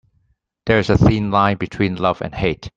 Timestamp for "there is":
0.65-0.89